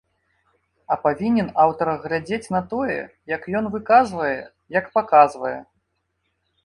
А 0.93 0.95
павінен 1.03 1.51
аўтар 1.65 1.91
глядзець 2.07 2.51
на 2.57 2.61
тое, 2.71 2.97
як 3.35 3.47
ён 3.59 3.65
выказвае, 3.75 4.35
як 4.81 4.85
паказвае. 4.97 5.57